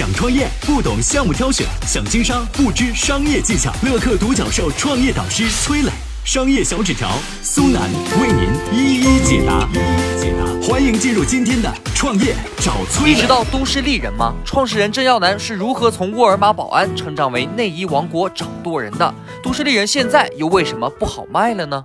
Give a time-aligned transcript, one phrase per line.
[0.00, 3.70] 想创业不懂项目挑选，想经商不知商业技巧。
[3.82, 5.90] 乐客独角兽创业导师崔磊，
[6.24, 7.10] 商业小纸条
[7.42, 7.82] 苏南
[8.18, 9.68] 为您一一解答。
[9.74, 13.14] 一一解答，欢迎进入今天的创业找崔磊。
[13.14, 14.32] 你知道都市丽人吗？
[14.42, 19.14] 创始人郑耀南是如何从沃尔玛保安成长为内衣王国掌舵人的？
[19.42, 21.84] 都市丽人现在又为什么不好卖了呢？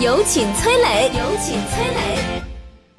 [0.00, 2.49] 有请崔磊，有请崔磊。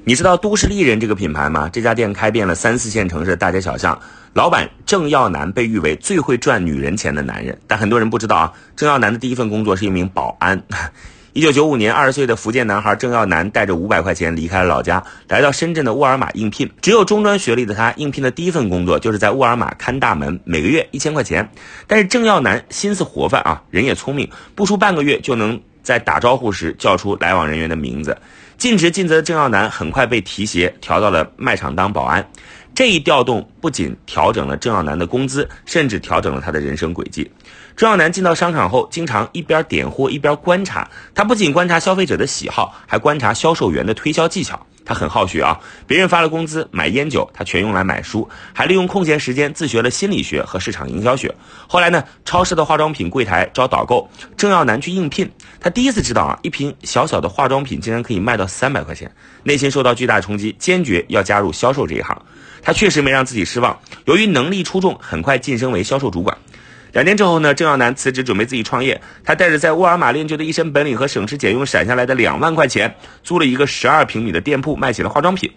[0.03, 1.69] 你知道都市丽人这个品牌吗？
[1.71, 3.97] 这家店开遍了三四线城市的大街小巷。
[4.33, 10.59] 老板郑耀南被誉为最会赚女人钱的男人，但很多人不知道啊，郑耀南的第一份工作是一名保安。
[11.33, 16.67] 一九九五年，二十岁的福建男孩郑耀南带着五百块钱离开了老家，来到深圳的沃尔玛应聘。
[16.81, 21.47] 只有中专学历的他，应聘的第一份工作就是在沃尔玛看大门，每个月一千块钱。
[21.85, 28.17] 但是郑耀南心思活泛啊，人也聪明，不出半个月就能在打招呼时叫出来往人员的名字。
[28.61, 32.23] 尽职尽责的郑耀南很快被提携，调到了卖场当保安。
[32.75, 37.31] 这一调动不仅调整了郑耀南的工资，甚至调整了他的人生轨迹。
[37.75, 40.87] 郑耀南进到商场后，经常一边点货一边观察。
[41.15, 44.63] 他不仅观察消费者的喜好，还观察销售员的推销技巧。
[44.83, 51.33] 他很好学啊，别人发了工资买烟酒，他全用来买书，还利用空闲时间自学了心理学和市场营销学。
[51.67, 55.29] 后来呢，超市的化妆品柜台招导购，郑耀南去应聘。
[55.59, 59.11] 他第一次知道啊，一瓶小小的化妆品竟然可以卖到三百块钱，
[59.43, 62.19] 内心受到巨大冲击，坚决要加入销售这一行。
[62.63, 66.37] 他确实没让自己失望，由于能力出众，很快晋升为销售主管。
[66.91, 68.99] 两年之后呢，郑耀南辞职准备自己创业。
[69.23, 75.49] 他带着在沃尔玛练就的一身本领和省吃俭用省下来的两万块钱，租了一个十二平米的店铺，卖起了化妆品。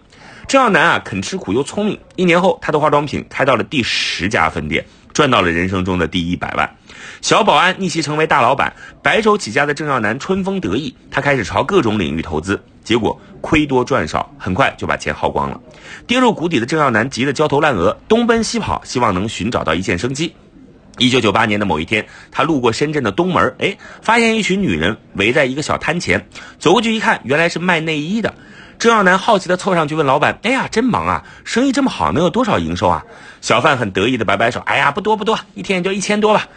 [0.47, 1.99] 郑耀南啊，肯吃苦又聪明。
[2.15, 6.69] 一年后，他的化妆品开到了第十家分店，赚到了人生中的第一百万。
[7.21, 15.59] 小保安逆袭成为大老板，白手起家的郑耀南春风得意，他开始朝各种领域投资，结果亏多赚少，很快就把钱耗光了。
[16.07, 20.33] 跌入谷底的郑耀南急得焦头烂额，东奔西跑，希望能寻找到一线生机。
[20.97, 26.27] 一九九八年的某一天，他路过深圳的东门，哎，发现一群女人围在一个小摊前，
[26.57, 28.33] 走过去一看，原来是卖内衣的。
[28.77, 33.03] 郑耀南好奇地凑上去问老板：“哎呀，真忙啊，生意这么好，能有多少营收啊？”
[33.41, 36.47] 小贩很得意地摆摆手：“哎呀，不多不多，一天也就一千多吧。”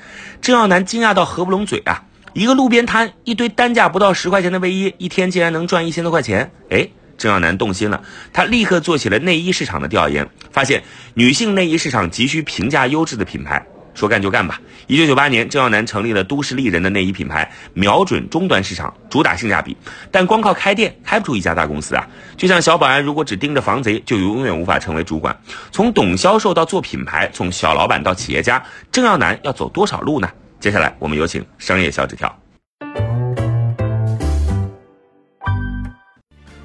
[0.43, 2.03] 郑耀南惊讶到合不拢嘴啊！
[2.33, 6.51] 一个路边摊，一堆单价不到十块钱的卫衣，一天竟然能赚一千多块钱！
[6.71, 8.03] 哎，郑耀南动心了，
[8.33, 10.83] 他立刻做起了内衣市场的调研，发现
[11.15, 13.65] 女性内衣市场急需平价优质的品牌。
[13.99, 14.61] 说干就干吧！
[14.87, 19.77] 一九九八年，郑耀南成立了都市丽人的内衣品牌，瞄准终端市场，主打性价比。
[20.13, 22.07] 但光靠开店开不出一家大公司啊！
[22.37, 25.37] 就像小保安，如果只盯着防贼，就永远无法成为主管。
[25.73, 30.31] 从懂销售到做品牌，从小老板到企业家，郑耀南要走多少路呢？
[30.61, 32.33] 接下来，我们有请商业小纸条。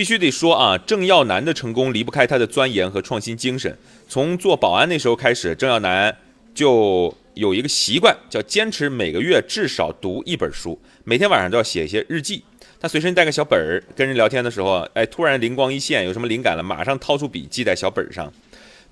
[0.00, 3.76] 必须得说啊，郑耀南的成功离不开他的钻研和创新精神。
[4.08, 6.16] 从做保安那时候开始，郑耀南
[6.54, 12.42] 就有一个习惯，叫坚持每个月至少读一本书，每天晚上都要写一些日记。
[12.80, 18.32] 他随身带个小本儿，跟人聊天的时候，哎，突然灵光一现，有什么灵感了，马上掏出笔记在小本儿上。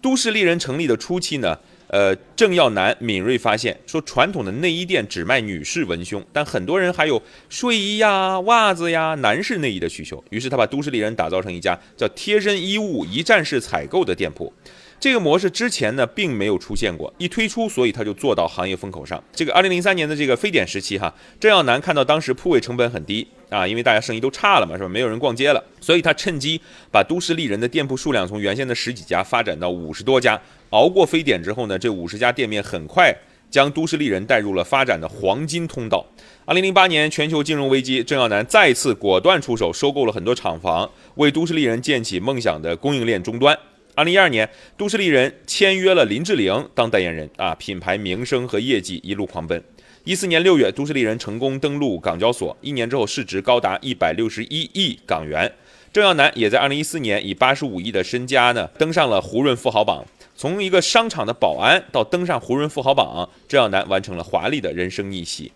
[0.03, 1.59] 都市丽人成立的初期呢。
[1.89, 10.23] 呃，郑耀南敏锐发现，说传统的内衣店只卖女士文胸，但很多人还有睡衣呀、袜子呀、男士内衣的需求。
[10.31, 14.53] 于是他把都市丽人打造成一家叫贴身衣物一站式采购的店铺。
[15.01, 19.23] 这个模式之前呢并没有出现过，一推出，所以他就做到行业风口上。
[19.33, 24.89] 这个二零零三年的这个非典时期，哈，郑耀南看到当时铺位成本很低啊，因为大家生意都差了嘛，是吧？
[24.89, 26.61] 没有人逛街了，所以他趁机
[26.91, 30.39] 把都市丽人的店铺数量从原先的十几家发展到五十多家。
[30.71, 33.15] 熬过非典之后呢，这五十家店面很快
[33.51, 36.05] 将都市丽人带入了发展的黄金通道。
[36.45, 43.59] 二零零八年全球金融危机，郑耀南再次果断出手，收购了很多厂房，为都市丽人建起梦想的供应链终端。
[43.95, 49.63] 二零一二年，都市丽人签约了林志玲当代言人，啊，品牌名声和业绩一路狂奔。
[50.05, 55.53] 一四年六月，都市丽人成功登陆港交所，一年之后市值高达一百六十一亿港元。
[55.93, 60.05] 郑耀南也在二零一四年以八十五亿的身家呢，登上了胡润富豪榜。
[60.39, 65.51] 从一个商场的保安到登上胡润富豪榜，郑耀南完成了华丽的人生逆袭。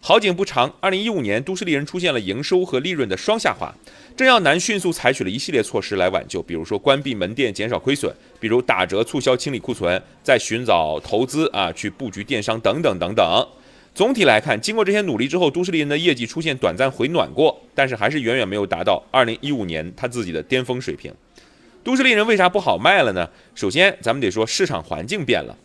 [0.00, 3.70] 好景不长，二零一五年，都市丽人出现了营收和利润的双下滑。
[4.16, 13.46] 郑耀南迅速采取了一系列措施来挽救，比如说关闭门店减少亏损，比如打折促销清理库存，再寻找投资啊去布局电商等等等等。
[13.94, 21.12] 总体来看，经过这些努力之后，都市丽人的业绩出现短暂回暖过，但是还是远远没有达到二零一五年他自己的巅峰水平。
[21.84, 23.28] 都市丽人为啥不好卖了呢？
[23.56, 25.56] 首先，咱们得说市场环境变了，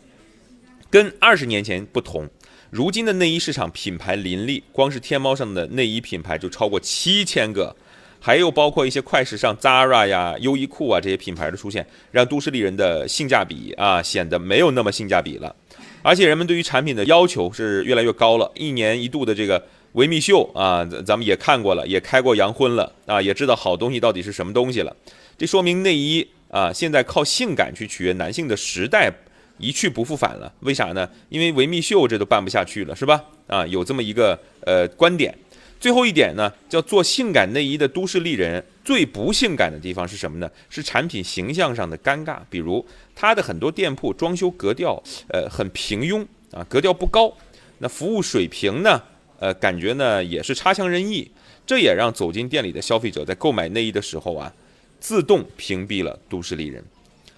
[0.90, 2.28] 跟二十年前不同。
[2.70, 7.74] 如今的内衣市场品牌林立，光是天猫上的内衣品牌就超过七千个，
[8.20, 15.54] 还有包括一些快时尚 Zara 呀、优衣库啊这些品牌的出现，让都市丽人的性价比啊显得没有那么性价比了。
[16.02, 18.50] 而且人们对于产品的要求是越来越高了。
[18.56, 19.64] 一年一度的这个
[19.98, 24.96] 维密秀啊，咱们也看过了，也开过洋荤了啊，也知道好东西到底是什么东西了。
[25.36, 29.12] 这说明内衣啊，现在靠性感去取悦男性的时代。
[29.60, 31.10] 一去不复返了，为啥呢？
[31.30, 33.20] 因为维密秀这都办不下去了，是吧？
[33.48, 35.36] 啊，有这么一个呃观点。
[35.80, 40.48] 最后一点呢，叫做性感内衣的都市丽人最不性感的地方是什么呢？
[40.70, 42.38] 是产品形象上的尴尬。
[42.48, 42.86] 比如
[43.16, 47.36] 它的很多店铺装修格调呃很平庸啊，格调不高。
[47.78, 49.02] 那服务水平呢，
[49.38, 51.30] 呃感觉呢也是差强人意。
[51.66, 54.50] 这也让走进店里的消费者在购买内衣的时候啊，
[54.98, 56.82] 自动屏蔽了都市丽人。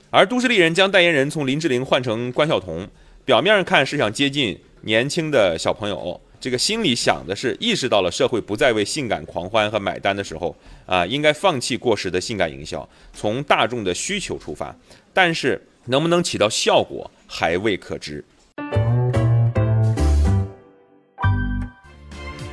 [0.08, 2.88] 而都市丽人将代言人从林志玲换成关晓彤，
[3.24, 10.56] 表面上看是想接近年轻的小朋友，这个心里想的是意识到了社会不再为性感狂欢和买单的时候，
[10.86, 14.74] 啊，应该放弃过时的性感营销，从大众的需求出发。
[15.12, 18.24] 但是能不能起到效果还未可知。